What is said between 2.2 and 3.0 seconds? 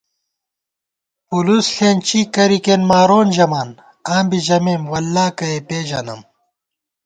کرِیکېن